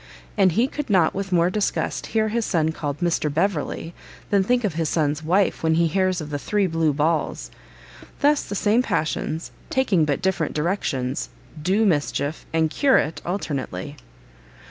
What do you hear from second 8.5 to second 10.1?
same passions, taking